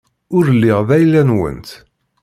Ur 0.37 0.45
lliɣ 0.55 0.79
d 0.87 0.89
ayla-nwent. 0.95 1.69